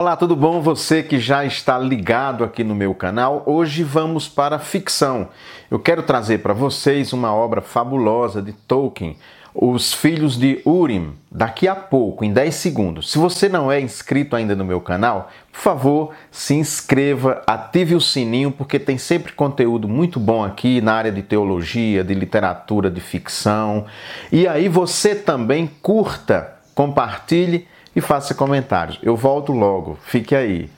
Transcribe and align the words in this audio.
Olá, 0.00 0.16
tudo 0.16 0.34
bom? 0.34 0.62
Você 0.62 1.02
que 1.02 1.18
já 1.18 1.44
está 1.44 1.78
ligado 1.78 2.42
aqui 2.42 2.64
no 2.64 2.74
meu 2.74 2.94
canal, 2.94 3.42
hoje 3.44 3.84
vamos 3.84 4.26
para 4.26 4.58
ficção. 4.58 5.28
Eu 5.70 5.78
quero 5.78 6.02
trazer 6.02 6.38
para 6.38 6.54
vocês 6.54 7.12
uma 7.12 7.34
obra 7.34 7.60
fabulosa 7.60 8.40
de 8.40 8.54
Tolkien, 8.54 9.18
Os 9.54 9.92
Filhos 9.92 10.38
de 10.38 10.62
Urim, 10.64 11.12
daqui 11.30 11.68
a 11.68 11.74
pouco, 11.74 12.24
em 12.24 12.32
10 12.32 12.54
segundos. 12.54 13.12
Se 13.12 13.18
você 13.18 13.46
não 13.46 13.70
é 13.70 13.78
inscrito 13.78 14.34
ainda 14.34 14.56
no 14.56 14.64
meu 14.64 14.80
canal, 14.80 15.30
por 15.52 15.60
favor, 15.60 16.14
se 16.30 16.54
inscreva, 16.54 17.42
ative 17.46 17.94
o 17.94 18.00
sininho, 18.00 18.50
porque 18.50 18.78
tem 18.78 18.96
sempre 18.96 19.34
conteúdo 19.34 19.86
muito 19.86 20.18
bom 20.18 20.42
aqui 20.42 20.80
na 20.80 20.94
área 20.94 21.12
de 21.12 21.20
teologia, 21.20 22.02
de 22.02 22.14
literatura, 22.14 22.90
de 22.90 23.02
ficção. 23.02 23.84
E 24.32 24.48
aí 24.48 24.66
você 24.66 25.14
também 25.14 25.70
curta, 25.82 26.54
compartilhe 26.74 27.68
e 27.94 28.00
faça 28.00 28.34
comentários. 28.34 28.98
Eu 29.02 29.16
volto 29.16 29.52
logo, 29.52 29.98
fique 30.02 30.34
aí. 30.34 30.70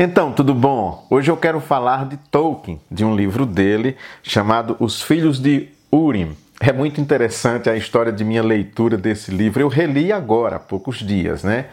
Então, 0.00 0.30
tudo 0.30 0.54
bom? 0.54 1.04
Hoje 1.10 1.28
eu 1.28 1.36
quero 1.36 1.60
falar 1.60 2.06
de 2.06 2.16
Tolkien, 2.30 2.80
de 2.88 3.04
um 3.04 3.16
livro 3.16 3.44
dele 3.44 3.96
chamado 4.22 4.76
Os 4.78 5.02
Filhos 5.02 5.40
de 5.40 5.70
Urim. 5.90 6.36
É 6.60 6.72
muito 6.72 7.00
interessante 7.00 7.70
a 7.70 7.76
história 7.76 8.10
de 8.10 8.24
minha 8.24 8.42
leitura 8.42 8.96
desse 8.96 9.30
livro. 9.30 9.62
Eu 9.62 9.68
reli 9.68 10.12
agora, 10.12 10.56
há 10.56 10.58
poucos 10.58 10.98
dias, 10.98 11.44
né? 11.44 11.66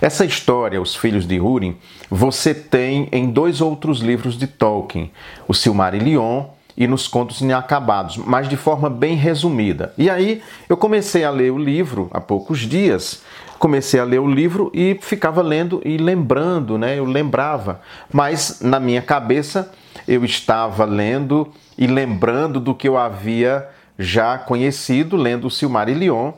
Essa 0.00 0.24
história, 0.24 0.82
Os 0.82 0.96
Filhos 0.96 1.24
de 1.24 1.38
Húrin, 1.38 1.76
você 2.10 2.52
tem 2.52 3.08
em 3.12 3.30
dois 3.30 3.60
outros 3.60 4.00
livros 4.00 4.36
de 4.36 4.48
Tolkien, 4.48 5.12
o 5.46 5.54
Silmarillion 5.54 6.46
e 6.76 6.88
nos 6.88 7.06
Contos 7.06 7.40
Inacabados, 7.40 8.16
mas 8.16 8.48
de 8.48 8.56
forma 8.56 8.90
bem 8.90 9.14
resumida. 9.14 9.94
E 9.96 10.10
aí 10.10 10.42
eu 10.68 10.76
comecei 10.76 11.22
a 11.22 11.30
ler 11.30 11.52
o 11.52 11.58
livro 11.58 12.10
há 12.12 12.20
poucos 12.20 12.58
dias, 12.58 13.22
comecei 13.60 14.00
a 14.00 14.04
ler 14.04 14.18
o 14.18 14.28
livro 14.28 14.68
e 14.74 14.98
ficava 15.00 15.42
lendo 15.42 15.80
e 15.84 15.96
lembrando, 15.96 16.76
né? 16.76 16.98
Eu 16.98 17.04
lembrava, 17.04 17.80
mas 18.12 18.60
na 18.60 18.80
minha 18.80 19.00
cabeça 19.00 19.72
eu 20.08 20.24
estava 20.24 20.84
lendo 20.84 21.52
e 21.78 21.86
lembrando 21.86 22.58
do 22.58 22.74
que 22.74 22.88
eu 22.88 22.98
havia 22.98 23.68
já 23.98 24.38
conhecido 24.38 25.16
lendo 25.16 25.50
Silmarillion 25.50 26.32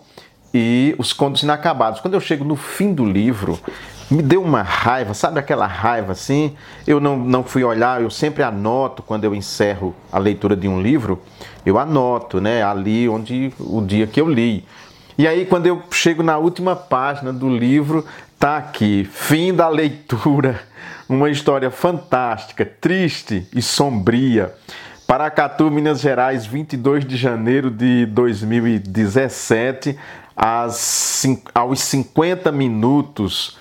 e 0.53 0.95
os 0.99 1.13
Contos 1.13 1.43
Inacabados. 1.43 2.01
Quando 2.01 2.15
eu 2.15 2.21
chego 2.21 2.45
no 2.45 2.57
fim 2.57 2.93
do 2.93 3.05
livro, 3.05 3.59
me 4.11 4.23
deu 4.23 4.43
uma 4.43 4.63
raiva, 4.63 5.15
sabe 5.15 5.39
aquela 5.39 5.67
raiva 5.67 6.13
assim? 6.13 6.57
Eu 6.87 7.01
não, 7.01 7.17
não 7.17 7.43
fui 7.43 7.65
olhar, 7.65 8.01
eu 8.01 8.11
sempre 8.11 8.43
anoto 8.43 9.03
quando 9.03 9.25
eu 9.25 9.35
encerro 9.35 9.95
a 10.13 10.19
leitura 10.19 10.55
de 10.55 10.69
um 10.69 10.81
livro, 10.81 11.21
eu 11.65 11.79
anoto, 11.79 12.41
né, 12.41 12.63
ali 12.63 13.09
onde 13.09 13.53
o 13.59 13.81
dia 13.81 14.07
que 14.07 14.21
eu 14.21 14.29
li. 14.29 14.65
E 15.19 15.27
aí 15.27 15.45
quando 15.45 15.67
eu 15.67 15.83
chego 15.91 16.23
na 16.23 16.39
última 16.39 16.77
página 16.77 17.33
do 17.33 17.49
livro, 17.49 18.05
tá 18.39 18.59
aqui, 18.59 19.09
fim 19.11 19.53
da 19.53 19.69
leitura, 19.69 20.61
uma 21.09 21.29
história 21.29 21.71
fantástica, 21.71 22.65
triste 22.65 23.47
e 23.55 23.61
sombria. 23.61 24.55
Paracatu, 25.07 25.71
Minas 25.71 26.01
Gerais, 26.01 26.45
22 26.45 27.05
de 27.05 27.17
janeiro 27.17 27.71
de 27.71 28.07
2017, 28.07 29.97
às, 30.37 31.25
aos 31.55 31.81
50 31.81 32.51
minutos. 32.51 33.57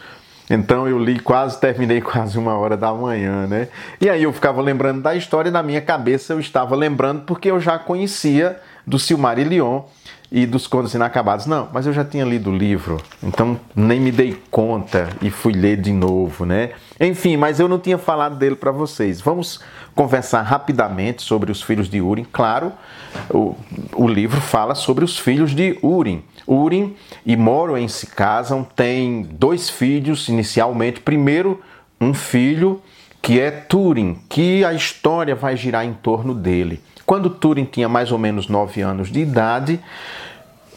Então 0.50 0.88
eu 0.88 0.98
li 0.98 1.20
quase, 1.20 1.60
terminei 1.60 2.02
quase 2.02 2.40
uma 2.40 2.56
hora 2.58 2.76
da 2.76 2.92
manhã, 2.92 3.46
né? 3.46 3.68
E 4.02 4.10
aí 4.10 4.24
eu 4.24 4.34
ficava 4.34 4.60
lembrando 4.60 5.04
da 5.04 5.14
história 5.14 5.50
e 5.50 5.52
na 5.52 5.62
minha 5.62 5.82
cabeça 5.82 6.34
eu 6.34 6.40
estava 6.40 6.76
lembrando 6.76 7.22
porque 7.22 7.52
eu 7.52 7.60
já 7.60 7.78
conhecia 7.78 8.60
do 8.86 8.98
Silmarillion 8.98 9.84
e 10.32 10.46
dos 10.46 10.68
Contos 10.68 10.94
Inacabados. 10.94 11.46
Não, 11.46 11.70
mas 11.72 11.86
eu 11.86 11.94
já 11.94 12.04
tinha 12.04 12.26
lido 12.26 12.50
o 12.50 12.56
livro, 12.56 13.02
então 13.22 13.60
nem 13.76 14.00
me 14.00 14.12
dei 14.12 14.42
conta 14.50 15.10
e 15.22 15.30
fui 15.30 15.54
ler 15.54 15.78
de 15.78 15.92
novo, 15.92 16.46
né? 16.46 16.72
Enfim, 17.00 17.38
mas 17.38 17.60
eu 17.60 17.68
não 17.68 17.80
tinha 17.80 17.98
falado 17.98 18.36
dele 18.36 18.56
para 18.56 18.72
vocês. 18.72 19.22
Vamos 19.22 19.60
conversar 19.94 20.42
rapidamente 20.42 21.22
sobre 21.22 21.52
os 21.52 21.62
filhos 21.62 21.90
de 21.90 22.02
Urim. 22.02 22.26
Claro, 22.32 22.72
o, 23.30 23.56
o 23.96 24.08
livro 24.08 24.42
fala 24.42 24.76
sobre 24.76 25.04
os 25.04 25.18
filhos 25.18 25.52
de 25.52 25.78
Urim. 25.82 26.24
Urim 26.48 26.96
e 27.26 27.36
Moroen 27.36 27.88
se 27.88 28.08
casam, 28.08 28.64
têm 28.64 29.24
dois 29.24 29.70
filhos 29.70 30.28
inicialmente. 30.28 31.00
Primeiro, 31.00 31.62
um 32.00 32.14
filho 32.14 32.82
que 33.22 33.40
é 33.40 33.50
Turing, 33.50 34.20
que 34.30 34.64
a 34.64 34.72
história 34.74 35.34
vai 35.34 35.58
girar 35.58 35.84
em 35.84 35.94
torno 35.94 36.36
dele. 36.36 36.80
Quando 37.06 37.30
Turing 37.30 37.66
tinha 37.66 37.88
mais 37.88 38.12
ou 38.12 38.18
menos 38.18 38.48
nove 38.48 38.82
anos 38.82 39.12
de 39.12 39.20
idade, 39.20 39.80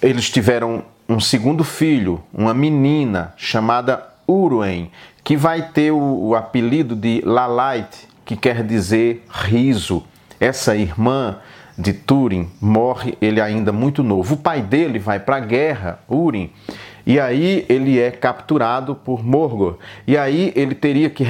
eles 0.03 0.29
tiveram 0.31 0.85
um 1.09 1.19
segundo 1.19 1.65
filho, 1.65 2.23
uma 2.33 2.53
menina 2.53 3.33
chamada 3.37 4.05
Uruen, 4.27 4.91
que 5.25 5.37
vai 5.37 5.71
ter 5.71 5.91
o, 5.91 6.29
o 6.29 6.35
apelido 6.35 6.95
de 6.95 7.23
Lalite, 7.25 8.07
que 8.27 8.37
quer 8.37 8.63
dizer 8.63 9.25
riso. 9.31 10.05
Essa 10.39 10.77
irmã 10.77 11.39
de 11.79 11.93
Turing 11.93 12.51
morre 12.61 13.17
ele 13.23 13.41
ainda 13.41 13.73
muito 13.73 14.03
novo. 14.03 14.35
O 14.35 14.39
pai 14.39 14.61
dele 14.61 14.99
vai 14.99 15.19
para 15.19 15.37
a 15.37 15.41
guerra, 15.41 16.01
Urim, 16.09 16.51
e 17.07 17.19
aí 17.19 17.65
ele 17.71 17.99
é 17.99 18.11
capturado 18.11 18.95
por 18.95 19.25
Morgoth. 19.25 19.79
E 20.07 20.17
aí 20.17 20.53
ele 20.55 20.75
teria 20.75 21.09
que, 21.09 21.25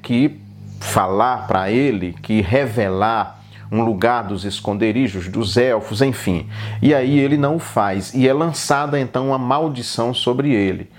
que 0.00 0.40
falar 0.80 1.46
para 1.46 1.70
ele, 1.70 2.16
que 2.22 2.40
revelar 2.40 3.37
um 3.70 3.82
lugar 3.82 4.24
dos 4.24 4.44
esconderijos 4.44 5.28
dos 5.28 5.56
elfos, 5.56 6.02
enfim. 6.02 6.48
E 6.80 6.94
aí 6.94 7.18
ele 7.18 7.36
não 7.36 7.56
o 7.56 7.58
faz, 7.58 8.14
e 8.14 8.28
é 8.28 8.32
lançada 8.32 8.98
então 8.98 9.28
uma 9.28 9.38
maldição 9.38 10.12
sobre 10.14 10.52
ele. 10.52 10.90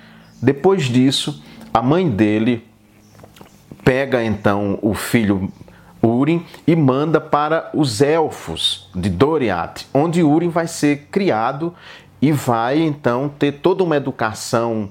Depois 0.42 0.84
disso, 0.84 1.44
a 1.74 1.82
mãe 1.82 2.10
dele 2.10 2.66
pega 3.84 4.24
então 4.24 4.78
o 4.82 4.94
filho 4.94 5.52
Urim 6.02 6.46
e 6.66 6.76
manda 6.76 7.20
para 7.20 7.70
os 7.74 8.02
elfos 8.02 8.90
de 8.96 9.10
Doriath, 9.10 9.86
onde 9.94 10.24
Urim 10.24 10.50
vai 10.50 10.68
ser 10.68 11.08
criado 11.12 11.74
e 12.22 12.32
vai 12.32 12.80
então 12.80 13.30
ter 13.30 13.54
toda 13.54 13.84
uma 13.84 13.98
educação 13.98 14.90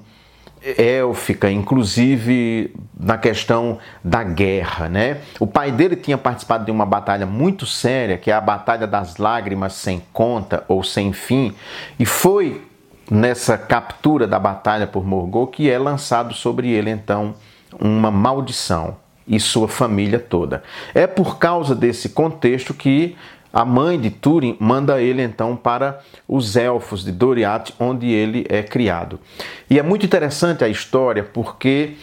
élfica, 0.61 1.49
inclusive 1.49 2.73
na 2.99 3.17
questão 3.17 3.77
da 4.03 4.23
guerra, 4.23 4.89
né? 4.89 5.21
O 5.39 5.47
pai 5.47 5.71
dele 5.71 5.95
tinha 5.95 6.17
participado 6.17 6.65
de 6.65 6.71
uma 6.71 6.85
batalha 6.85 7.25
muito 7.25 7.65
séria, 7.65 8.17
que 8.17 8.29
é 8.29 8.33
a 8.33 8.41
Batalha 8.41 8.85
das 8.85 9.17
Lágrimas 9.17 9.73
Sem 9.73 10.01
Conta 10.11 10.63
ou 10.67 10.83
Sem 10.83 11.13
Fim, 11.13 11.55
e 11.97 12.05
foi 12.05 12.61
nessa 13.09 13.57
captura 13.57 14.27
da 14.27 14.37
batalha 14.37 14.85
por 14.85 15.05
Morgoth 15.05 15.51
que 15.51 15.69
é 15.69 15.79
lançado 15.79 16.33
sobre 16.33 16.69
ele 16.69 16.91
então 16.91 17.33
uma 17.79 18.11
maldição 18.11 18.97
e 19.27 19.39
sua 19.39 19.67
família 19.67 20.19
toda. 20.19 20.63
É 20.93 21.05
por 21.05 21.37
causa 21.37 21.75
desse 21.75 22.09
contexto 22.09 22.73
que 22.73 23.15
a 23.51 23.65
mãe 23.65 23.99
de 23.99 24.09
Túrin 24.09 24.55
manda 24.59 25.01
ele 25.01 25.21
então 25.21 25.55
para 25.55 25.99
os 26.27 26.55
elfos 26.55 27.03
de 27.03 27.11
Doriath, 27.11 27.71
onde 27.79 28.07
ele 28.07 28.45
é 28.49 28.61
criado. 28.61 29.19
E 29.69 29.79
é 29.79 29.83
muito 29.83 30.05
interessante 30.05 30.63
a 30.63 30.69
história 30.69 31.23
porque 31.23 31.95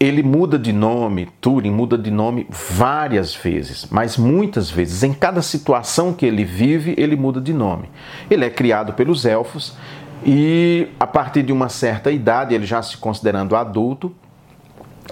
ele 0.00 0.22
muda 0.22 0.58
de 0.58 0.72
nome, 0.72 1.28
Túrin 1.40 1.70
muda 1.70 1.96
de 1.96 2.10
nome 2.10 2.46
várias 2.50 3.34
vezes, 3.34 3.86
mas 3.90 4.16
muitas 4.16 4.70
vezes, 4.70 5.02
em 5.02 5.12
cada 5.12 5.40
situação 5.40 6.12
que 6.12 6.26
ele 6.26 6.44
vive, 6.44 6.94
ele 6.98 7.16
muda 7.16 7.40
de 7.40 7.52
nome. 7.52 7.88
Ele 8.30 8.44
é 8.44 8.50
criado 8.50 8.92
pelos 8.92 9.24
elfos 9.24 9.76
e 10.26 10.88
a 10.98 11.06
partir 11.06 11.42
de 11.42 11.52
uma 11.52 11.68
certa 11.68 12.10
idade, 12.10 12.54
ele 12.54 12.66
já 12.66 12.82
se 12.82 12.96
considerando 12.96 13.54
adulto, 13.54 14.14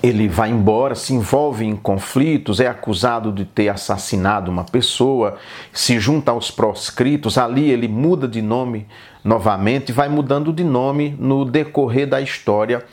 ele 0.01 0.29
vai 0.29 0.51
embora, 0.51 0.95
se 0.95 1.13
envolve 1.13 1.65
em 1.65 1.77
conflitos, 1.77 2.61
é 2.61 2.67
acusado 2.67 3.33
de 3.33 3.45
ter 3.45 3.69
assassinado 3.69 4.51
uma 4.51 4.65
pessoa, 4.65 5.39
se 5.73 5.99
junta 5.99 6.31
aos 6.31 6.51
proscritos, 6.51 7.37
ali 7.37 7.71
ele 7.71 7.89
muda 7.89 8.29
de 8.29 8.41
nome 8.41 8.87
novamente, 9.25 9.93
vai 9.93 10.09
mudando 10.09 10.53
de 10.53 10.65
nome 10.65 11.17
no 11.19 11.45
decorrer 11.45 12.09
da 12.09 12.21
história, 12.21 12.85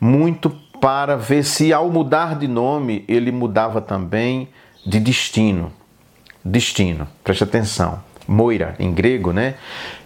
muito 0.00 0.50
para 0.80 1.16
ver 1.16 1.44
se 1.44 1.72
ao 1.72 1.90
mudar 1.90 2.38
de 2.38 2.46
nome 2.46 3.04
ele 3.08 3.32
mudava 3.32 3.80
também 3.80 4.48
de 4.86 5.00
destino. 5.00 5.72
Destino, 6.44 7.08
preste 7.22 7.42
atenção. 7.42 8.02
Moira, 8.26 8.74
em 8.78 8.92
grego, 8.92 9.32
né? 9.32 9.54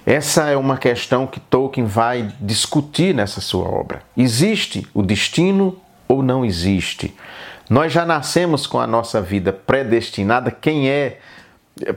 Essa 0.05 0.49
é 0.49 0.57
uma 0.57 0.77
questão 0.77 1.27
que 1.27 1.39
Tolkien 1.39 1.87
vai 1.87 2.33
discutir 2.41 3.15
nessa 3.15 3.41
sua 3.41 3.69
obra. 3.69 4.03
Existe 4.17 4.87
o 4.93 5.03
destino 5.03 5.77
ou 6.09 6.23
não 6.23 6.45
existe. 6.45 7.15
Nós 7.69 7.93
já 7.93 8.07
nascemos 8.07 8.67
com 8.67 8.81
a 8.81 8.87
nossa 8.87 9.21
vida 9.21 9.53
predestinada. 9.53 10.51
Quem 10.51 10.89
é 10.89 11.19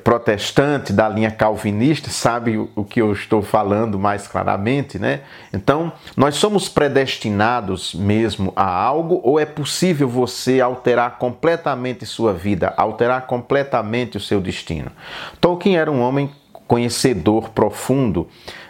protestante 0.04 0.94
da 0.94 1.10
linha 1.10 1.32
calvinista 1.32 2.10
sabe 2.10 2.58
o 2.76 2.84
que 2.84 3.02
eu 3.02 3.12
estou 3.12 3.42
falando 3.42 3.98
mais 3.98 4.28
claramente, 4.28 5.00
né? 5.00 5.22
Então, 5.52 5.92
nós 6.16 6.36
somos 6.36 6.70
predestinados 6.70 7.94
mesmo 7.96 8.54
a 8.56 8.66
algo 8.66 9.20
ou 9.24 9.40
é 9.40 9.46
possível 9.46 10.08
você 10.08 10.62
alterar 10.62 11.18
completamente 11.18 12.06
sua 12.06 12.34
vida, 12.34 12.74
alterar 12.78 13.26
completamente 13.26 14.18
o 14.18 14.20
seu 14.20 14.40
destino? 14.40 14.92
Tolkien 15.40 15.78
era 15.78 15.92
um 15.92 16.02
homem 16.02 16.30
conhecedor 16.68 17.50
profundo 17.50 18.28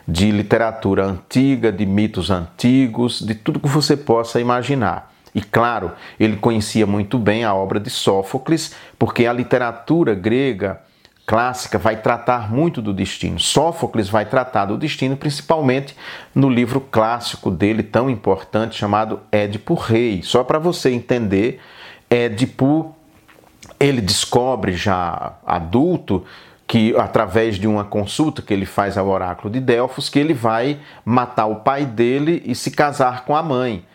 de 0.07 0.31
literatura 0.31 1.05
antiga, 1.05 1.71
de 1.71 1.85
mitos 1.85 2.31
antigos, 2.31 3.19
de 3.19 3.35
tudo 3.35 3.59
que 3.59 3.67
você 3.67 3.95
possa 3.95 4.39
imaginar. 4.39 5.10
E 5.33 5.41
claro, 5.41 5.91
ele 6.19 6.35
conhecia 6.35 6.85
muito 6.85 7.17
bem 7.17 7.43
a 7.43 7.53
obra 7.53 7.79
de 7.79 7.89
Sófocles, 7.89 8.75
porque 8.99 9.25
a 9.25 9.33
literatura 9.33 10.13
grega 10.13 10.81
clássica 11.25 11.77
vai 11.77 11.95
tratar 11.95 12.51
muito 12.51 12.81
do 12.81 12.93
destino. 12.93 13.39
Sófocles 13.39 14.09
vai 14.09 14.25
tratar 14.25 14.65
do 14.65 14.77
destino 14.77 15.15
principalmente 15.15 15.95
no 16.35 16.49
livro 16.49 16.81
clássico 16.81 17.49
dele 17.49 17.83
tão 17.83 18.09
importante 18.09 18.75
chamado 18.75 19.21
Édipo 19.31 19.73
Rei. 19.73 20.21
Só 20.23 20.43
para 20.43 20.59
você 20.59 20.91
entender, 20.91 21.61
Édipo 22.09 22.93
ele 23.79 24.01
descobre 24.01 24.73
já 24.73 25.33
adulto 25.45 26.25
que 26.67 26.95
através 26.95 27.55
de 27.55 27.67
uma 27.67 27.83
consulta 27.83 28.41
que 28.41 28.53
ele 28.53 28.65
faz 28.65 28.97
ao 28.97 29.07
oráculo 29.07 29.51
de 29.51 29.59
Delfos 29.59 30.09
que 30.09 30.19
ele 30.19 30.33
vai 30.33 30.79
matar 31.03 31.45
o 31.45 31.57
pai 31.57 31.85
dele 31.85 32.41
e 32.45 32.53
se 32.55 32.71
casar 32.71 33.25
com 33.25 33.35
a 33.35 33.43
mãe. 33.43 33.85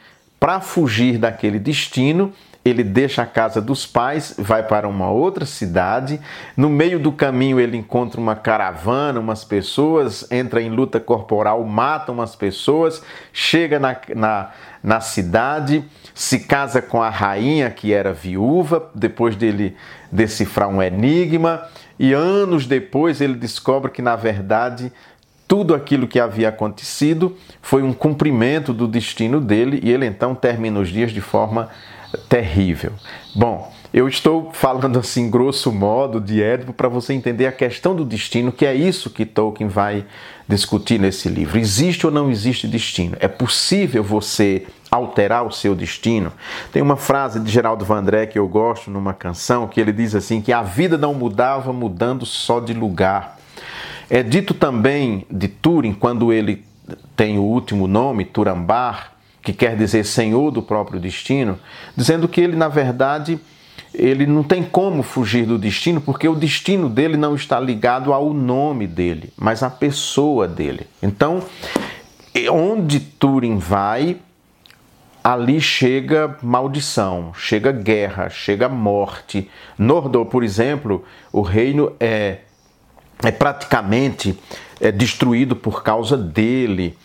Para 0.47 0.61
fugir 0.61 1.19
daquele 1.19 1.59
destino, 1.59 2.33
ele 2.65 2.85
deixa 2.85 3.23
a 3.23 3.27
casa 3.27 3.61
dos 3.61 3.85
pais, 3.85 4.33
vai 4.39 4.63
para 4.63 4.87
uma 4.87 5.11
outra 5.11 5.45
cidade. 5.45 6.21
No 6.57 6.69
meio 6.69 7.01
do 7.01 7.11
caminho, 7.11 7.59
ele 7.59 7.77
encontra 7.77 8.21
uma 8.21 8.37
caravana, 8.37 9.19
umas 9.19 9.43
pessoas, 9.43 10.25
entra 10.31 10.63
em 10.63 10.71
luta 10.71 11.01
corporal, 11.01 11.65
mata 11.65 12.13
umas 12.13 12.37
pessoas, 12.37 13.03
chega 13.33 13.81
na, 13.81 13.97
na, 14.15 14.51
na 14.85 15.01
cidade, 15.01 15.85
se 16.15 16.39
casa 16.39 16.81
com 16.81 17.03
a 17.03 17.11
rainha 17.11 17.69
que 17.69 17.93
era 17.93 18.13
viúva, 18.13 18.89
depois 18.95 19.35
dele 19.35 19.77
decifrar 20.13 20.69
um 20.69 20.81
enigma, 20.81 21.67
e 21.99 22.13
anos 22.13 22.67
depois 22.67 23.21
ele 23.21 23.35
descobre 23.35 23.91
que, 23.91 24.01
na 24.01 24.15
verdade, 24.15 24.93
tudo 25.49 25.75
aquilo 25.75 26.09
que 26.09 26.19
havia 26.19 26.49
acontecido 26.49 27.37
foi 27.63 27.83
um 27.83 27.93
cumprimento 27.93 28.73
do 28.73 28.89
destino 28.89 29.41
dele, 29.41 29.81
e 29.83 29.91
ele 29.91 30.07
então 30.07 30.35
termina 30.35 30.81
os 30.81 30.89
dias 30.89 31.13
de 31.13 31.21
forma 31.21 31.69
terrível. 32.29 32.93
Bom, 33.35 33.73
eu 33.93 34.09
estou 34.09 34.51
falando 34.53 34.99
assim, 34.99 35.31
grosso 35.31 35.73
modo, 35.73 36.21
de 36.21 36.43
Édipo, 36.43 36.73
para 36.73 36.89
você 36.89 37.13
entender 37.13 37.47
a 37.47 37.53
questão 37.53 37.95
do 37.95 38.05
destino, 38.05 38.53
que 38.53 38.67
é 38.67 38.75
isso 38.75 39.11
que 39.11 39.25
Tolkien 39.25 39.69
vai 39.69 40.05
discutir 40.49 40.99
nesse 40.99 41.29
livro. 41.29 41.59
Existe 41.59 42.07
ou 42.07 42.13
não 42.13 42.31
existe 42.31 42.67
destino? 42.67 43.17
É 43.21 43.29
possível 43.29 44.03
você 44.03 44.67
alterar 44.91 45.47
o 45.47 45.53
seu 45.53 45.75
destino? 45.75 46.33
Tem 46.73 46.83
uma 46.83 46.97
frase 46.97 47.41
de 47.41 47.51
Geraldo 47.51 47.85
Vandré 47.85 48.27
que 48.27 48.39
eu 48.39 48.47
gosto 48.49 48.91
numa 48.91 49.15
canção, 49.15 49.67
que 49.67 49.81
ele 49.81 49.93
diz 49.93 50.15
assim: 50.15 50.41
que 50.41 50.53
a 50.53 50.63
vida 50.63 50.99
não 50.99 51.15
mudava 51.15 51.73
mudando 51.73 52.27
só 52.27 52.61
de 52.61 52.75
lugar. 52.75 53.36
É 54.09 54.23
dito 54.23 54.55
também 54.55 55.27
de 55.31 55.49
Turing, 55.49 55.93
quando 55.93 56.33
ele 56.33 56.65
tem 57.17 57.39
o 57.39 57.43
último 57.43 57.87
nome, 57.87 58.25
Turambar, 58.25 59.13
que 59.43 59.53
quer 59.53 59.77
dizer 59.77 60.05
senhor 60.05 60.51
do 60.51 60.63
próprio 60.63 61.01
destino, 61.01 61.59
dizendo 61.97 62.29
que 62.29 62.41
ele, 62.41 62.57
na 62.57 62.69
verdade, 62.69 63.39
ele 63.93 64.27
não 64.27 64.43
tem 64.43 64.63
como 64.63 65.03
fugir 65.03 65.47
do 65.47 65.59
destino, 65.59 66.01
porque 66.01 66.29
o 66.29 66.35
destino 66.35 66.89
dele 66.89 67.17
não 67.17 67.35
está 67.35 67.59
ligado 67.59 68.13
ao 68.13 68.33
nome 68.33 68.87
dele, 68.87 69.33
mas 69.37 69.63
à 69.63 69.71
pessoa 69.71 70.47
dele. 70.47 70.87
Então, 71.03 71.43
onde 72.51 73.01
Turing 73.01 73.59
vai, 73.59 74.19
ali 75.25 75.61
chega 75.61 76.37
maldição, 76.43 77.33
chega 77.35 77.73
guerra, 77.73 78.29
chega 78.29 78.69
morte. 78.69 79.51
Nordor, 79.79 80.27
por 80.27 80.45
exemplo, 80.45 81.05
o 81.33 81.41
reino 81.41 81.93
é, 81.99 82.39
é 83.23 83.31
praticamente 83.31 84.39
é 84.81 84.93
destruído 84.93 85.57
por 85.57 85.83
causa 85.83 86.17
dele 86.17 86.97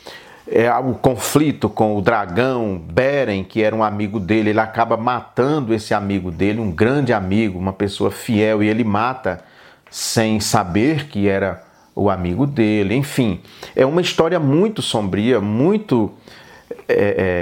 é, 0.52 0.69
o 0.74 0.96
conflito 0.96 1.69
com 1.69 1.98
o 1.98 2.02
dragão 2.02 2.78
Beren, 2.78 3.42
que 3.44 3.63
era 3.63 3.74
um 3.74 3.81
amigo 3.81 4.19
dele, 4.19 4.50
ele 4.50 4.60
acaba 4.60 4.98
matando 4.98 5.74
esse 5.74 5.94
amigo 5.94 6.30
dele, 6.30 6.60
um 6.60 6.69
grande 6.69 7.13
amigo, 7.13 7.58
uma 7.58 7.72
pessoa 7.72 8.12
fiel, 8.12 8.62
e 8.62 8.68
ele 8.68 8.84
mata 8.84 9.42
sem 9.90 10.42
saber 10.42 11.08
que 11.08 11.30
era 11.30 11.63
o 11.96 12.10
amigo 12.10 12.46
dele. 12.46 12.96
Enfim, 12.96 13.40
é 13.74 13.86
uma 13.86 14.02
história 14.02 14.40
muito 14.42 14.81
sombria, 14.81 15.40
muito 15.40 16.12
é, 16.88 16.96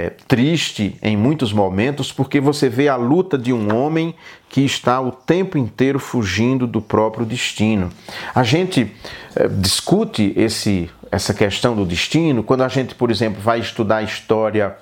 é, 0.06 0.12
triste 0.26 0.96
em 1.02 1.16
muitos 1.16 1.52
momentos, 1.52 2.12
porque 2.12 2.40
você 2.40 2.68
vê 2.68 2.88
a 2.88 2.96
luta 2.96 3.36
de 3.36 3.52
um 3.52 3.74
homem 3.74 4.14
que 4.48 4.62
está 4.62 5.00
o 5.00 5.10
tempo 5.10 5.56
inteiro 5.56 5.98
fugindo 5.98 6.66
do 6.66 6.80
próprio 6.80 7.24
destino. 7.24 7.90
A 8.34 8.42
gente 8.42 8.92
é, 9.34 9.48
discute 9.48 10.32
esse 10.36 10.90
essa 11.10 11.34
questão 11.34 11.74
do 11.74 11.84
destino, 11.84 12.42
quando 12.42 12.62
a 12.62 12.68
gente, 12.68 12.94
por 12.94 13.10
exemplo, 13.10 13.40
vai 13.42 13.58
estudar 13.58 14.02
história, 14.02 14.76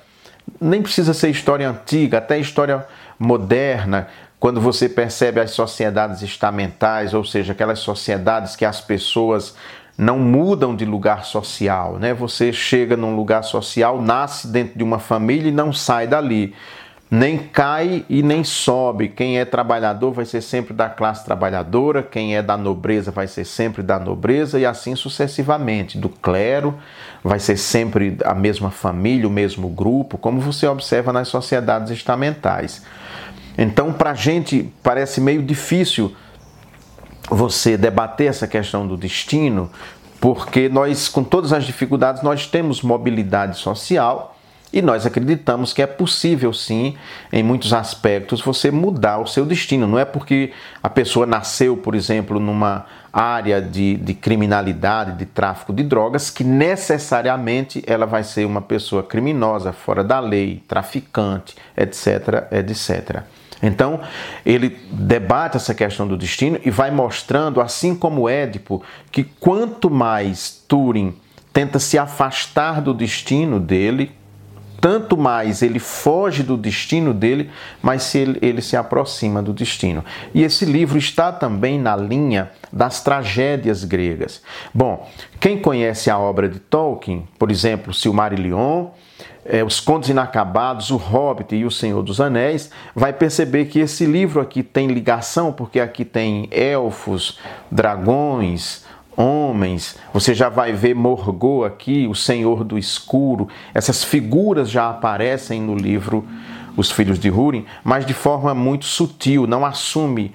nem 0.61 0.83
precisa 0.83 1.15
ser 1.15 1.31
história 1.31 1.69
antiga, 1.69 2.19
até 2.19 2.39
história 2.39 2.85
moderna, 3.19 4.09
quando 4.39 4.61
você 4.61 4.89
percebe 4.89 5.41
as 5.41 5.51
sociedades 5.51 6.23
estamentais, 6.23 7.15
ou 7.15 7.25
seja, 7.25 7.53
aquelas 7.53 7.81
sociedades 7.81 8.55
que 8.55 8.65
as 8.65 8.81
pessoas 8.81 9.55
não 9.99 10.19
mudam 10.19 10.75
de 10.75 10.85
lugar 10.85 11.25
social, 11.25 11.99
né? 11.99 12.15
Você 12.15 12.53
chega 12.53 12.97
num 12.97 13.17
lugar 13.17 13.43
social, 13.43 14.01
nasce 14.01 14.47
dentro 14.47 14.79
de 14.79 14.85
uma 14.85 15.01
família 15.01 15.49
e 15.49 15.53
não 15.53 15.73
sai 15.73 16.07
dali 16.07 16.55
nem 17.11 17.39
cai 17.39 18.05
e 18.09 18.23
nem 18.23 18.45
sobe. 18.45 19.09
Quem 19.09 19.39
é 19.39 19.45
trabalhador 19.45 20.13
vai 20.13 20.25
ser 20.25 20.43
sempre 20.43 20.75
da 20.75 20.89
classe 20.89 21.25
trabalhadora, 21.25 22.03
quem 22.03 22.37
é 22.37 22.43
da 22.43 22.57
nobreza 22.57 23.11
vai 23.11 23.27
ser 23.27 23.45
sempre 23.45 23.83
da 23.83 23.99
nobreza 23.99 24.59
e 24.59 24.67
assim 24.67 24.95
sucessivamente. 24.95 25.97
Do 25.97 26.09
clero 26.09 26.75
vai 27.25 27.39
ser 27.39 27.57
sempre 27.57 28.19
a 28.25 28.35
mesma 28.35 28.71
família, 28.71 29.27
o 29.27 29.31
mesmo 29.31 29.69
grupo, 29.69 30.19
como 30.19 30.41
você 30.41 30.67
observa 30.67 31.13
nas 31.13 31.29
sociedades 31.29 31.91
estamentais. 31.91 32.83
Então, 33.57 33.93
para 33.93 34.11
a 34.11 34.15
gente 34.15 34.73
parece 34.83 35.21
meio 35.21 35.43
difícil 35.43 36.15
você 37.31 37.77
debater 37.77 38.29
essa 38.29 38.47
questão 38.47 38.87
do 38.87 38.97
destino, 38.97 39.71
porque 40.21 40.69
nós, 40.69 41.09
com 41.09 41.23
todas 41.23 41.53
as 41.53 41.65
dificuldades, 41.65 42.23
nós 42.23 42.47
temos 42.47 42.83
mobilidade 42.83 43.59
social 43.59 44.35
e 44.73 44.83
nós 44.83 45.07
acreditamos 45.07 45.73
que 45.73 45.81
é 45.81 45.87
possível, 45.87 46.53
sim, 46.53 46.95
em 47.33 47.43
muitos 47.43 47.73
aspectos, 47.73 48.43
você 48.43 48.71
mudar 48.71 49.19
o 49.19 49.27
seu 49.27 49.47
destino. 49.47 49.87
Não 49.87 49.99
é 49.99 50.05
porque 50.05 50.53
a 50.83 50.91
pessoa 50.91 51.25
nasceu, 51.25 51.77
por 51.77 51.95
exemplo, 51.95 52.39
numa 52.39 52.85
área 53.11 53.63
de, 53.63 53.97
de 53.97 54.13
criminalidade, 54.13 55.17
de 55.17 55.25
tráfico 55.25 55.73
de 55.73 55.83
drogas, 55.83 56.29
que 56.29 56.45
necessariamente 56.45 57.83
ela 57.87 58.05
vai 58.05 58.23
ser 58.23 58.45
uma 58.45 58.61
pessoa 58.61 59.03
criminosa, 59.03 59.73
fora 59.73 60.05
da 60.05 60.21
lei, 60.21 60.63
traficante, 60.69 61.57
etc, 61.75 62.53
etc. 62.53 63.23
Então, 63.63 64.01
ele 64.47 64.77
debate 64.91 65.57
essa 65.57 65.75
questão 65.75 66.07
do 66.07 66.17
destino 66.17 66.59
e 66.65 66.71
vai 66.71 66.91
mostrando, 66.91 67.61
assim 67.61 67.95
como 67.95 68.29
Édipo, 68.29 68.83
que 69.11 69.25
quanto 69.25 69.91
mais 69.91 70.63
Turing 70.69 71.15
tenta 71.53 71.79
se 71.79 71.99
afastar 71.99 72.81
do 72.81 72.95
destino 72.95 73.59
dele, 73.59 74.13
tanto 74.81 75.17
mais 75.17 75.61
ele 75.61 75.81
foge 75.81 76.43
do 76.45 76.57
destino 76.57 77.13
dele, 77.13 77.51
mais 77.83 78.15
ele, 78.15 78.39
ele 78.41 78.63
se 78.63 78.77
aproxima 78.77 79.43
do 79.43 79.53
destino. 79.53 80.05
E 80.33 80.43
esse 80.43 80.65
livro 80.65 80.97
está 80.97 81.33
também 81.33 81.81
na 81.81 81.97
linha 81.97 82.51
das 82.73 83.03
tragédias 83.03 83.83
gregas. 83.83 84.41
Bom, 84.73 85.11
quem 85.41 85.59
conhece 85.59 86.11
a 86.11 86.19
obra 86.19 86.49
de 86.49 86.61
Tolkien, 86.61 87.27
por 87.39 87.51
exemplo, 87.51 87.93
Silmarillion, 87.93 88.87
é, 89.49 89.65
Os 89.65 89.81
Contos 89.81 90.11
Inacabados, 90.11 90.91
O 90.91 90.97
Hobbit 90.97 91.57
e 91.57 91.65
O 91.65 91.71
Senhor 91.71 92.03
dos 92.03 92.21
Anéis, 92.21 92.71
vai 92.95 93.13
perceber 93.13 93.65
que 93.65 93.81
esse 93.81 94.05
livro 94.05 94.41
aqui 94.41 94.63
tem 94.63 94.87
ligação, 94.89 95.53
porque 95.53 95.81
aqui 95.81 96.05
tem 96.05 96.49
elfos, 96.53 97.39
dragões, 97.71 98.85
homens, 99.17 99.97
você 100.13 100.33
já 100.33 100.49
vai 100.49 100.73
ver 100.73 100.95
Morgou 100.95 101.65
aqui, 101.65 102.07
o 102.07 102.15
Senhor 102.15 102.63
do 102.63 102.79
Escuro, 102.79 103.49
essas 103.75 104.05
figuras 104.05 104.71
já 104.71 104.91
aparecem 104.91 105.61
no 105.61 105.75
livro 105.75 106.25
Os 106.77 106.91
Filhos 106.91 107.19
de 107.19 107.31
Húrin, 107.31 107.65
mas 107.83 108.07
de 108.07 108.15
forma 108.15 108.55
muito 108.55 108.85
sutil, 108.85 109.47
não 109.47 109.65
assume 109.65 110.33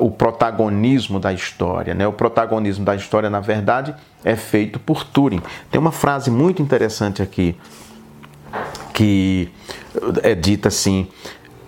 o 0.00 0.10
protagonismo 0.10 1.20
da 1.20 1.32
história. 1.32 1.94
Né? 1.94 2.06
O 2.06 2.12
protagonismo 2.12 2.84
da 2.84 2.96
história, 2.96 3.30
na 3.30 3.38
verdade, 3.38 3.94
é 4.24 4.34
feito 4.34 4.80
por 4.80 5.04
Turing. 5.04 5.40
Tem 5.70 5.80
uma 5.80 5.92
frase 5.92 6.30
muito 6.30 6.60
interessante 6.60 7.22
aqui, 7.22 7.56
que 8.92 9.48
é 10.22 10.34
dita 10.34 10.68
assim: 10.68 11.08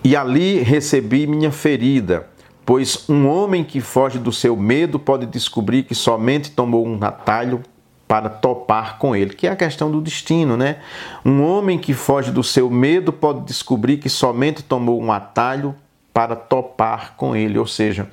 E 0.03 0.15
ali 0.15 0.59
recebi 0.59 1.25
minha 1.27 1.51
ferida, 1.51 2.27
pois 2.65 3.09
um 3.09 3.27
homem 3.27 3.63
que 3.63 3.81
foge 3.81 4.19
do 4.19 4.31
seu 4.31 4.55
medo 4.55 4.99
pode 4.99 5.25
descobrir 5.25 5.83
que 5.83 5.95
somente 5.95 6.51
tomou 6.51 6.87
um 6.87 6.97
atalho 7.01 7.61
para 8.07 8.29
topar 8.29 8.97
com 8.97 9.15
ele, 9.15 9.33
que 9.33 9.47
é 9.47 9.51
a 9.51 9.55
questão 9.55 9.89
do 9.89 10.01
destino, 10.01 10.57
né? 10.57 10.79
Um 11.23 11.41
homem 11.41 11.79
que 11.79 11.93
foge 11.93 12.29
do 12.29 12.43
seu 12.43 12.69
medo 12.69 13.13
pode 13.13 13.45
descobrir 13.45 13.97
que 13.97 14.09
somente 14.09 14.61
tomou 14.61 15.01
um 15.01 15.13
atalho 15.13 15.73
para 16.13 16.35
topar 16.35 17.13
com 17.15 17.33
ele, 17.33 17.57
ou 17.57 17.65
seja, 17.65 18.09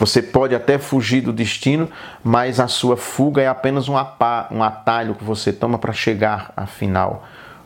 você 0.00 0.22
pode 0.22 0.54
até 0.54 0.78
fugir 0.78 1.20
do 1.20 1.30
destino, 1.30 1.90
mas 2.22 2.58
a 2.58 2.68
sua 2.68 2.96
fuga 2.96 3.42
é 3.42 3.46
apenas 3.46 3.86
um, 3.86 3.96
atalho 3.98 5.14
que 5.14 5.22
você 5.22 5.52
toma 5.52 5.76
para 5.76 5.92
chegar 5.92 6.50
afinal 6.56 7.22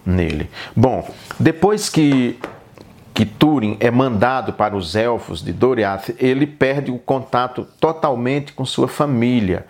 nele. 0.09 0.50
Bom, 0.75 1.09
depois 1.38 1.88
que 1.88 2.38
que 3.15 3.27
Túrin 3.27 3.77
é 3.81 3.91
mandado 3.91 4.53
para 4.53 4.77
os 4.77 4.95
elfos 4.95 5.43
de 5.43 5.53
Doriath, 5.53 6.11
ele 6.21 6.47
perde 6.47 6.93
o 6.93 6.99
contato 6.99 7.67
totalmente 7.81 8.53
com 8.53 8.65
sua 8.65 8.87
família. 8.87 9.67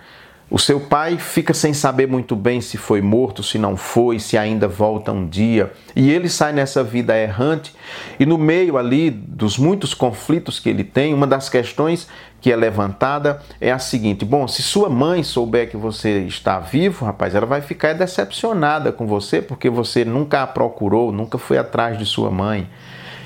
O 0.51 0.59
seu 0.59 0.81
pai 0.81 1.17
fica 1.17 1.55
sem 1.55 1.73
saber 1.73 2.07
muito 2.07 2.37
bem 2.37 2.61
se 2.61 2.77
foi 2.77 3.01
morto, 3.01 3.43
se 3.43 3.59
não 3.59 3.75
foi, 3.75 4.19
se 4.19 4.37
ainda 4.37 4.69
volta 4.69 5.13
um 5.13 5.27
dia. 5.27 5.73
E 5.97 6.11
ele 6.11 6.29
sai 6.29 6.53
nessa 6.53 6.85
vida 6.85 7.19
errante. 7.19 7.75
E 8.21 8.27
no 8.27 8.37
meio 8.37 8.77
ali 8.77 9.11
dos 9.11 9.57
muitos 9.57 9.95
conflitos 9.95 10.61
que 10.61 10.69
ele 10.69 10.85
tem, 10.85 11.15
uma 11.15 11.27
das 11.27 11.49
questões 11.49 12.07
que 12.41 12.53
é 12.53 12.57
levantada 12.57 13.41
é 13.61 13.73
a 13.73 13.79
seguinte: 13.79 14.25
bom, 14.25 14.47
se 14.47 14.63
sua 14.63 14.89
mãe 14.89 15.23
souber 15.23 15.71
que 15.71 15.77
você 15.77 16.21
está 16.21 16.59
vivo, 16.59 17.05
rapaz, 17.05 17.35
ela 17.35 17.47
vai 17.47 17.61
ficar 17.61 17.95
decepcionada 17.95 18.93
com 18.93 19.07
você 19.07 19.43
porque 19.43 19.69
você 19.69 20.05
nunca 20.05 20.43
a 20.43 20.47
procurou, 20.47 21.13
nunca 21.13 21.39
foi 21.39 21.59
atrás 21.59 21.99
de 21.99 22.05
sua 22.05 22.31
mãe. 22.31 22.69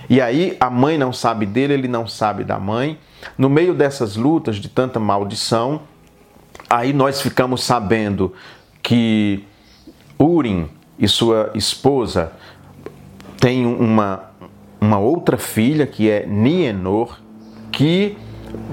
E 0.09 0.21
aí 0.21 0.57
a 0.61 0.69
mãe 0.69 0.99
não 0.99 1.13
sabe 1.13 1.47
dele, 1.47 1.75
ele 1.75 1.89
não 1.89 2.07
sabe 2.07 2.45
da 2.45 2.59
mãe. 2.59 2.99
No 3.39 3.49
meio 3.49 3.73
dessas 3.75 4.17
lutas 4.17 4.57
de 4.57 4.69
tanta 4.69 4.99
maldição, 4.99 5.83
aí 6.69 6.93
nós 6.93 7.21
ficamos 7.21 7.63
sabendo 7.63 8.35
que 8.83 9.45
Urim 10.19 10.69
e 10.99 11.07
sua 11.07 11.51
esposa 11.55 12.33
têm 13.41 13.65
uma, 13.65 14.31
uma 14.81 14.99
outra 14.99 15.37
filha 15.37 15.87
que 15.87 16.11
é 16.11 16.27
Nienor, 16.27 17.19
que 17.71 18.17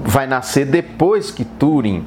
vai 0.04 0.26
nascer 0.26 0.66
depois 0.66 1.30
que 1.30 1.44
Turim 1.44 2.04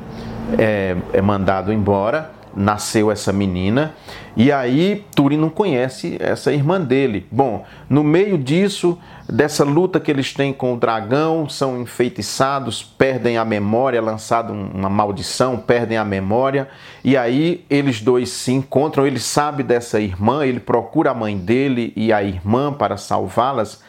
é, 0.57 0.95
é 1.11 1.21
mandado 1.21 1.71
embora 1.71 2.31
nasceu 2.55 3.11
essa 3.11 3.33
menina 3.33 3.93
e 4.35 4.51
aí 4.51 5.05
Turin 5.15 5.37
não 5.37 5.49
conhece 5.49 6.17
essa 6.19 6.51
irmã 6.51 6.81
dele. 6.81 7.27
Bom, 7.31 7.65
no 7.89 8.03
meio 8.03 8.37
disso, 8.37 8.97
dessa 9.29 9.63
luta 9.63 9.99
que 9.99 10.09
eles 10.09 10.33
têm 10.33 10.51
com 10.51 10.73
o 10.73 10.77
dragão, 10.77 11.47
são 11.47 11.79
enfeitiçados, 11.79 12.83
perdem 12.83 13.37
a 13.37 13.45
memória, 13.45 13.99
é 13.99 14.01
lançado 14.01 14.51
uma 14.51 14.89
maldição, 14.89 15.57
perdem 15.57 15.97
a 15.97 16.05
memória 16.05 16.67
e 17.03 17.15
aí 17.15 17.63
eles 17.69 18.01
dois 18.01 18.29
se 18.29 18.51
encontram. 18.51 19.05
Ele 19.05 19.19
sabe 19.19 19.61
dessa 19.61 19.99
irmã, 19.99 20.45
ele 20.45 20.59
procura 20.59 21.11
a 21.11 21.15
mãe 21.15 21.37
dele 21.37 21.93
e 21.95 22.11
a 22.11 22.23
irmã 22.23 22.73
para 22.73 22.97
salvá-las 22.97 23.81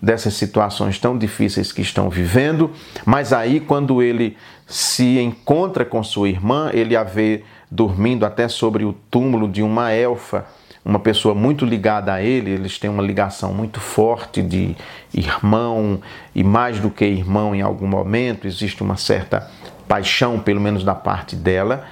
dessas 0.00 0.34
situações 0.34 0.98
tão 0.98 1.16
difíceis 1.16 1.72
que 1.72 1.82
estão 1.82 2.08
vivendo, 2.08 2.70
mas 3.04 3.32
aí 3.32 3.60
quando 3.60 4.02
ele 4.02 4.36
se 4.66 5.18
encontra 5.18 5.84
com 5.84 6.02
sua 6.02 6.28
irmã, 6.28 6.70
ele 6.72 6.96
a 6.96 7.02
vê 7.02 7.42
dormindo 7.70 8.24
até 8.24 8.48
sobre 8.48 8.84
o 8.84 8.92
túmulo 9.10 9.48
de 9.48 9.62
uma 9.62 9.92
elfa, 9.92 10.46
uma 10.84 10.98
pessoa 10.98 11.34
muito 11.34 11.64
ligada 11.64 12.12
a 12.12 12.22
ele, 12.22 12.50
eles 12.50 12.78
têm 12.78 12.88
uma 12.88 13.02
ligação 13.02 13.52
muito 13.52 13.78
forte 13.78 14.40
de 14.40 14.74
irmão 15.12 16.00
e 16.34 16.42
mais 16.42 16.78
do 16.80 16.90
que 16.90 17.04
irmão 17.04 17.54
em 17.54 17.60
algum 17.60 17.86
momento, 17.86 18.46
existe 18.46 18.82
uma 18.82 18.96
certa 18.96 19.50
paixão, 19.86 20.38
pelo 20.38 20.60
menos 20.60 20.82
da 20.82 20.94
parte 20.94 21.36
dela. 21.36 21.84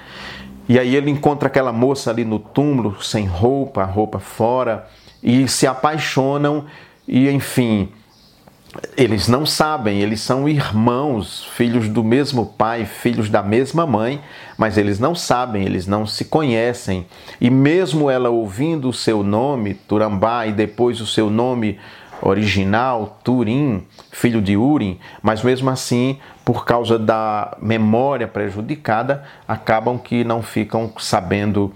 E 0.67 0.79
aí 0.79 0.95
ele 0.95 1.11
encontra 1.11 1.47
aquela 1.47 1.71
moça 1.71 2.09
ali 2.09 2.23
no 2.23 2.39
túmulo, 2.39 3.01
sem 3.01 3.25
roupa, 3.25 3.83
roupa 3.83 4.19
fora, 4.19 4.87
e 5.21 5.47
se 5.47 5.67
apaixonam 5.67 6.65
e 7.09 7.27
enfim, 7.27 7.89
eles 8.95 9.27
não 9.27 9.43
sabem, 9.43 9.99
eles 9.99 10.21
são 10.21 10.47
irmãos, 10.47 11.43
filhos 11.55 11.89
do 11.89 12.03
mesmo 12.03 12.45
pai, 12.45 12.85
filhos 12.85 13.31
da 13.31 13.41
mesma 13.41 13.87
mãe, 13.87 14.21
mas 14.55 14.77
eles 14.77 14.99
não 14.99 15.15
sabem, 15.15 15.65
eles 15.65 15.87
não 15.87 16.05
se 16.05 16.25
conhecem. 16.25 17.07
E 17.41 17.49
mesmo 17.49 18.11
ela 18.11 18.29
ouvindo 18.29 18.87
o 18.87 18.93
seu 18.93 19.23
nome, 19.23 19.73
Turambá, 19.73 20.45
e 20.45 20.51
depois 20.51 21.01
o 21.01 21.07
seu 21.07 21.31
nome 21.31 21.79
original, 22.21 23.19
Turim, 23.23 23.87
filho 24.11 24.39
de 24.39 24.55
Urim, 24.55 24.99
mas 25.23 25.41
mesmo 25.41 25.69
assim, 25.71 26.19
por 26.45 26.63
causa 26.63 26.99
da 26.99 27.57
memória 27.59 28.27
prejudicada, 28.27 29.23
acabam 29.47 29.97
que 29.97 30.23
não 30.23 30.43
ficam 30.43 30.93
sabendo 30.99 31.73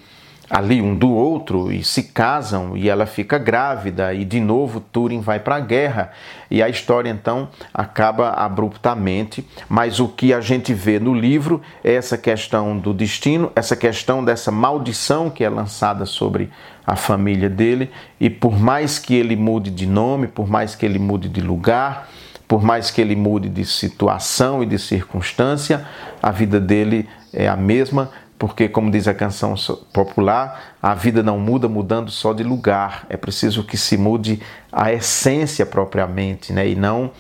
ali 0.54 0.84
um 0.84 0.94
do 0.94 1.12
outro 1.12 1.72
e 1.72 1.84
se 1.84 2.04
casam 2.04 2.78
e 2.78 2.88
ela 2.88 3.08
fica 3.08 3.40
grávida 3.40 4.14
e 4.14 4.24
de 4.24 4.40
novo 4.40 4.80
Turing 4.80 5.20
vai 5.20 5.40
para 5.40 5.56
a 5.56 5.60
guerra. 5.60 6.12
E 6.52 6.62
a 6.62 6.70
história 6.70 7.10
então 7.10 7.50
acaba 7.74 8.30
abruptamente, 8.30 9.44
mas 9.68 10.00
o 10.00 10.08
que 10.08 10.32
a 10.32 10.40
gente 10.40 10.72
vê 10.72 11.00
no 11.00 11.12
livro 11.12 11.60
é 11.84 11.96
essa 11.96 12.20
questão 12.20 12.78
do 12.78 12.94
destino, 12.94 13.52
essa 13.56 13.76
questão 13.76 14.24
dessa 14.24 14.52
maldição 14.52 15.28
que 15.28 15.44
é 15.44 15.50
lançada 15.50 16.06
sobre 16.06 16.52
a 16.86 16.96
família 16.96 17.50
dele. 17.50 17.90
E 18.20 18.30
por 18.30 18.56
mais 18.56 19.00
que 19.00 19.16
ele 19.16 19.36
mude 19.36 19.72
de 19.72 19.88
nome, 19.88 20.28
por 20.28 20.48
mais 20.48 20.76
que 20.76 20.86
ele 20.86 21.00
mude 21.00 21.30
de 21.30 21.42
lugar, 21.42 22.08
por 22.48 22.62
mais 22.62 22.92
que 22.92 23.02
ele 23.02 23.16
mude 23.16 23.50
de 23.50 23.66
situação 23.66 24.62
e 24.62 24.68
de 24.68 24.78
circunstância, 24.78 25.84
a 26.22 26.30
vida 26.30 26.60
dele 26.60 27.10
é 27.34 27.48
a 27.48 27.58
mesma 27.58 28.12
porque, 28.44 28.68
como 28.68 28.92
diz 28.92 29.08
a 29.08 29.14
canção 29.14 29.56
popular, 29.94 30.76
a 30.82 30.94
vida 30.94 31.24
não 31.24 31.40
muda 31.40 31.70
mudando 31.70 32.12
só 32.12 32.34
de 32.34 32.44
lugar. 32.44 33.06
É 33.08 33.16
preciso 33.16 33.64
que 33.64 33.78
se 33.78 33.96
mude 33.96 34.42
a 34.70 34.92
essência 34.92 35.66
propriamente, 35.66 36.52
né? 36.52 36.68
e 36.68 36.76
não 36.76 37.12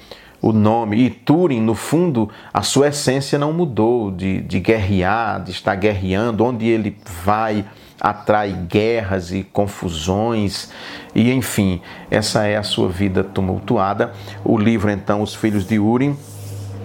o 0.42 0.52
nome. 0.52 0.98
E 0.98 1.10
Turing, 1.10 1.62
no 1.62 1.76
fundo, 1.76 2.30
a 2.54 2.62
sua 2.62 2.90
essência 2.90 3.40
não 3.40 3.54
mudou 3.54 4.12
de, 4.12 4.42
de 4.42 4.60
guerrear, 4.60 5.42
de 5.42 5.52
estar 5.52 5.76
guerreando. 5.76 6.44
Onde 6.44 6.68
ele 6.68 6.98
vai, 7.24 7.64
atrai 8.02 8.52
guerras 8.52 9.32
e 9.32 9.44
confusões. 9.44 10.72
E, 11.16 11.32
enfim, 11.32 11.80
essa 12.12 12.46
é 12.46 12.58
a 12.58 12.64
sua 12.64 12.90
vida 12.90 13.24
tumultuada. 13.24 14.12
O 14.44 14.58
livro, 14.58 14.92
então, 14.92 15.22
Os 15.22 15.34
Filhos 15.34 15.66
de 15.66 15.80
Urim 15.80 16.18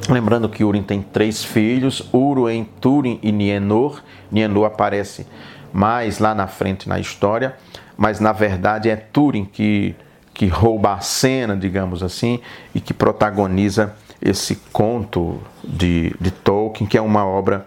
Lembrando 0.09 0.49
que 0.49 0.64
Urim 0.64 0.83
tem 0.83 1.02
três 1.02 1.45
filhos, 1.45 2.09
Uruem, 2.12 2.69
Turim 2.81 3.19
e 3.23 3.33
Nienor. 3.33 4.02
Nienor 4.31 4.67
aparece 4.67 5.26
mais 5.73 6.19
lá 6.19 6.35
na 6.35 6.47
frente 6.47 6.88
na 6.88 6.99
história, 6.99 7.57
mas 7.97 8.21
na 8.21 8.33
verdade 8.33 8.88
é 8.88 8.97
Turim 8.97 9.45
que, 9.45 9.95
que 10.33 10.47
rouba 10.47 10.95
a 10.95 11.00
cena, 11.00 11.57
digamos 11.57 12.02
assim, 12.02 12.40
e 12.75 12.81
que 12.81 12.95
protagoniza 12.95 13.95
esse 14.21 14.57
conto 14.73 15.40
de, 15.62 16.14
de 16.21 16.31
Tolkien, 16.31 16.88
que 16.88 16.99
é 16.99 17.00
uma 17.00 17.25
obra 17.26 17.67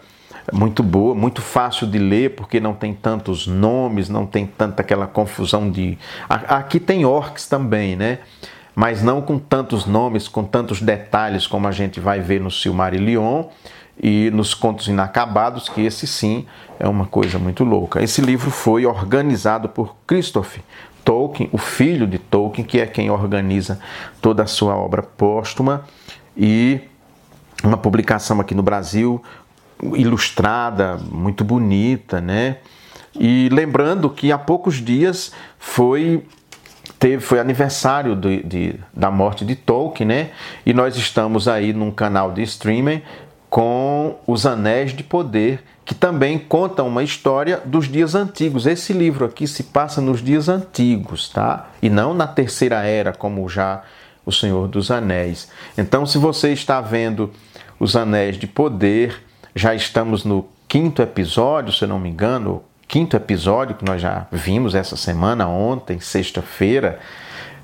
muito 0.51 0.83
boa, 0.83 1.13
muito 1.13 1.41
fácil 1.41 1.87
de 1.87 1.97
ler, 1.97 2.35
porque 2.35 2.59
não 2.59 2.73
tem 2.73 2.93
tantos 2.93 3.47
nomes, 3.47 4.09
não 4.09 4.25
tem 4.25 4.45
tanta 4.45 4.81
aquela 4.81 5.07
confusão 5.07 5.69
de. 5.69 5.97
Aqui 6.27 6.79
tem 6.79 7.05
orcs 7.05 7.47
também, 7.47 7.95
né? 7.95 8.19
Mas 8.81 9.03
não 9.03 9.21
com 9.21 9.37
tantos 9.37 9.85
nomes, 9.85 10.27
com 10.27 10.43
tantos 10.43 10.81
detalhes 10.81 11.45
como 11.45 11.67
a 11.67 11.71
gente 11.71 11.99
vai 11.99 12.19
ver 12.19 12.41
no 12.41 12.49
Silmarillion 12.49 13.43
e 14.01 14.31
nos 14.31 14.55
Contos 14.55 14.87
Inacabados, 14.87 15.69
que 15.69 15.81
esse 15.81 16.07
sim 16.07 16.47
é 16.79 16.87
uma 16.87 17.05
coisa 17.05 17.37
muito 17.37 17.63
louca. 17.63 18.01
Esse 18.01 18.21
livro 18.21 18.49
foi 18.49 18.87
organizado 18.87 19.69
por 19.69 19.95
Christopher 20.07 20.63
Tolkien, 21.05 21.47
o 21.51 21.59
filho 21.59 22.07
de 22.07 22.17
Tolkien, 22.17 22.65
que 22.65 22.79
é 22.79 22.87
quem 22.87 23.11
organiza 23.11 23.79
toda 24.19 24.41
a 24.41 24.47
sua 24.47 24.75
obra 24.75 25.03
póstuma 25.03 25.85
e 26.35 26.81
uma 27.63 27.77
publicação 27.77 28.41
aqui 28.41 28.55
no 28.55 28.63
Brasil 28.63 29.21
ilustrada, 29.93 30.97
muito 31.11 31.43
bonita, 31.43 32.19
né? 32.19 32.57
E 33.13 33.47
lembrando 33.51 34.09
que 34.09 34.31
há 34.31 34.39
poucos 34.39 34.77
dias 34.83 35.31
foi 35.59 36.25
teve, 37.01 37.19
foi 37.19 37.39
aniversário 37.39 38.15
de, 38.15 38.43
de, 38.43 38.75
da 38.93 39.09
morte 39.09 39.43
de 39.43 39.55
Tolkien, 39.55 40.07
né? 40.07 40.29
E 40.63 40.71
nós 40.71 40.95
estamos 40.95 41.47
aí 41.47 41.73
num 41.73 41.89
canal 41.89 42.31
de 42.31 42.43
streaming 42.43 43.01
com 43.49 44.19
Os 44.27 44.45
Anéis 44.45 44.93
de 44.93 45.03
Poder, 45.03 45.63
que 45.83 45.95
também 45.95 46.37
conta 46.37 46.83
uma 46.83 47.01
história 47.01 47.59
dos 47.65 47.87
dias 47.87 48.13
antigos. 48.13 48.67
Esse 48.67 48.93
livro 48.93 49.25
aqui 49.25 49.47
se 49.47 49.63
passa 49.63 49.99
nos 49.99 50.23
dias 50.23 50.47
antigos, 50.47 51.27
tá? 51.29 51.71
E 51.81 51.89
não 51.89 52.13
na 52.13 52.27
terceira 52.27 52.83
era, 52.83 53.11
como 53.11 53.49
já 53.49 53.81
o 54.23 54.31
Senhor 54.31 54.67
dos 54.67 54.91
Anéis. 54.91 55.49
Então, 55.75 56.05
se 56.05 56.19
você 56.19 56.53
está 56.53 56.79
vendo 56.81 57.31
Os 57.79 57.95
Anéis 57.95 58.37
de 58.37 58.45
Poder, 58.45 59.23
já 59.55 59.73
estamos 59.73 60.23
no 60.23 60.47
quinto 60.67 61.01
episódio, 61.01 61.73
se 61.73 61.87
não 61.87 61.99
me 61.99 62.09
engano, 62.09 62.61
quinto 62.91 63.15
episódio 63.15 63.77
que 63.77 63.85
nós 63.85 64.01
já 64.01 64.27
vimos 64.29 64.75
essa 64.75 64.97
semana, 64.97 65.47
ontem, 65.47 66.01
sexta-feira, 66.01 66.99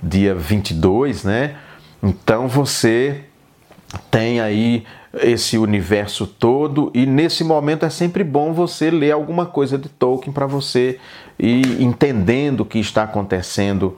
dia 0.02 0.34
22, 0.34 1.26
né? 1.26 1.58
Então 2.02 2.48
você 2.48 3.26
tem 4.10 4.40
aí 4.40 4.86
esse 5.16 5.58
universo 5.58 6.26
todo 6.26 6.90
e 6.94 7.06
nesse 7.06 7.44
momento 7.44 7.86
é 7.86 7.90
sempre 7.90 8.24
bom 8.24 8.54
você 8.54 8.90
ler 8.90 9.12
alguma 9.12 9.46
coisa 9.46 9.78
de 9.78 9.90
Tolkien 9.90 10.32
para 10.32 10.46
você 10.46 10.98
ir 11.38 11.82
entendendo 11.82 12.62
o 12.62 12.66
que 12.66 12.80
está 12.80 13.04
acontecendo 13.04 13.98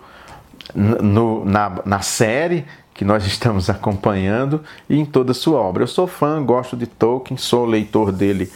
no, 0.74 1.45
na, 1.45 1.79
na 1.86 2.01
série 2.01 2.65
que 2.91 3.05
nós 3.05 3.24
estamos 3.27 3.69
acompanhando 3.69 4.63
e 4.89 4.98
em 4.98 5.05
toda 5.05 5.29
a 5.29 5.36
sua 5.36 5.59
obra. 5.59 5.83
Eu 5.83 5.88
sou 5.88 6.07
fã, 6.07 6.43
gosto 6.43 6.75
de 6.75 6.88
Tolkien, 6.88 7.38
sou 7.38 7.65
leitor 7.67 8.12
dele 8.12 8.51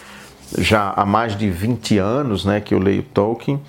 já 0.58 0.94
há 0.96 1.06
mais 1.06 1.38
de 1.38 1.50
20 1.50 1.98
anos 1.98 2.46
né, 2.46 2.60
que 2.60 2.74
eu 2.74 2.80
leio 2.80 3.04
Tolkien 3.04 3.60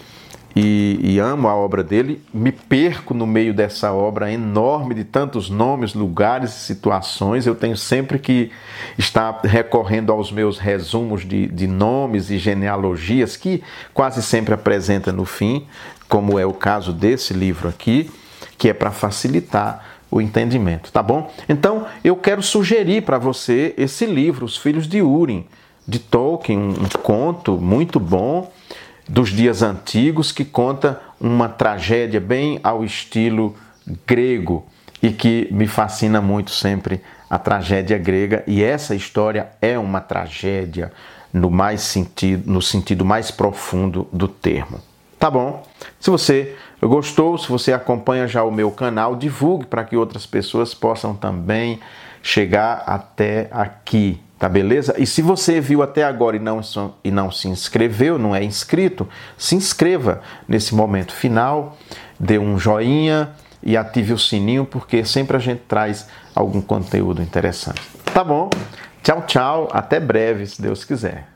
e, 0.56 1.00
e, 1.02 1.18
amo 1.18 1.48
a 1.48 1.54
obra 1.56 1.82
dele. 1.82 2.22
Me 2.32 2.52
perco 2.52 3.12
no 3.12 3.26
meio 3.26 3.52
dessa 3.52 3.92
obra 3.92 4.30
enorme 4.30 4.94
de 4.94 5.02
tantos 5.02 5.50
nomes, 5.50 5.94
lugares 5.94 6.50
e 6.50 6.60
situações. 6.60 7.44
Eu 7.44 7.56
tenho 7.56 7.76
sempre 7.76 8.20
que 8.20 8.52
estar 8.96 9.40
recorrendo 9.42 10.12
aos 10.12 10.30
meus 10.30 10.58
resumos 10.58 11.26
de, 11.26 11.48
de 11.48 11.66
nomes 11.66 12.30
e 12.30 12.38
genealogias, 12.38 13.36
que 13.36 13.64
quase 13.92 14.22
sempre 14.22 14.54
apresenta 14.54 15.12
no 15.12 15.24
fim, 15.24 15.66
como 16.08 16.38
é 16.38 16.46
o 16.46 16.52
caso 16.52 16.92
desse 16.92 17.34
livro 17.34 17.68
aqui, 17.68 18.08
que 18.56 18.68
é 18.68 18.72
para 18.72 18.92
facilitar 18.92 19.84
o 20.08 20.20
entendimento, 20.20 20.92
tá 20.92 21.02
bom? 21.02 21.32
Então, 21.48 21.86
eu 22.04 22.14
quero 22.14 22.40
sugerir 22.40 23.02
para 23.02 23.18
você 23.18 23.74
esse 23.76 24.06
livro, 24.06 24.46
Os 24.46 24.56
Filhos 24.56 24.86
de 24.86 25.02
Urim, 25.02 25.44
de 25.86 25.98
Tolkien, 25.98 26.58
um 26.58 26.88
conto 27.02 27.58
muito 27.58 28.00
bom 28.00 28.50
dos 29.08 29.30
dias 29.30 29.62
antigos 29.62 30.32
que 30.32 30.44
conta 30.44 31.00
uma 31.20 31.48
tragédia 31.48 32.20
bem 32.20 32.58
ao 32.62 32.84
estilo 32.84 33.54
grego 34.06 34.64
e 35.02 35.10
que 35.10 35.48
me 35.50 35.66
fascina 35.66 36.20
muito 36.20 36.50
sempre 36.50 37.02
a 37.28 37.38
tragédia 37.38 37.98
grega 37.98 38.42
e 38.46 38.62
essa 38.62 38.94
história 38.94 39.48
é 39.60 39.78
uma 39.78 40.00
tragédia 40.00 40.92
no 41.32 41.50
mais 41.50 41.82
sentido 41.82 42.50
no 42.50 42.62
sentido 42.62 43.04
mais 43.04 43.30
profundo 43.30 44.08
do 44.12 44.28
termo. 44.28 44.80
Tá 45.18 45.30
bom? 45.30 45.62
Se 46.04 46.11
você 46.11 46.54
gostou, 46.82 47.38
se 47.38 47.49
você 47.49 47.73
acompanha 47.73 48.28
já 48.28 48.44
o 48.44 48.50
meu 48.50 48.70
canal, 48.70 49.16
divulgue 49.16 49.64
para 49.64 49.82
que 49.82 49.96
outras 49.96 50.26
pessoas 50.26 50.75
possam 50.75 51.14
também 51.14 51.80
chegar 52.23 52.84
até 52.87 53.49
aqui. 53.50 54.20
Tá 54.38 54.46
beleza? 54.46 54.94
E 54.99 55.06
se 55.06 55.23
você 55.23 55.62
viu 55.62 55.82
até 55.82 56.04
agora 56.04 56.37
e 56.37 56.38
não, 56.38 56.61
e 57.02 57.11
não 57.11 57.30
se 57.30 57.49
inscreveu, 57.49 58.18
não 58.18 58.37
é 58.37 58.44
inscrito, 58.44 59.08
se 59.38 59.54
inscreva 59.54 60.20
nesse 60.46 60.75
momento 60.75 61.11
final, 61.11 61.75
dê 62.20 62.38
um 62.38 62.58
joinha 62.58 63.30
e 63.62 63.75
ative 63.75 64.12
o 64.12 64.18
sininho, 64.18 64.66
porque 64.66 65.06
sempre 65.06 65.38
a 65.38 65.40
gente 65.40 65.62
traz 65.66 66.06
algum 66.34 66.61
conteúdo 66.61 67.23
interessante. 67.23 67.80
Tá 68.12 68.23
bom? 68.23 68.50
Tchau, 69.02 69.23
tchau. 69.23 69.68
Até 69.73 69.99
breve, 69.99 70.44
se 70.44 70.61
Deus 70.61 70.84
quiser. 70.84 71.33